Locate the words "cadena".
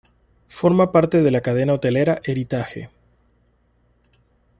1.41-1.75